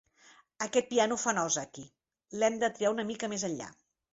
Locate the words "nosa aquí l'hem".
1.39-2.59